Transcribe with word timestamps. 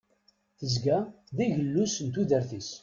Tezga 0.59 0.97
d 1.35 1.37
agellus 1.43 1.95
n 2.05 2.07
tudert-is. 2.13 2.71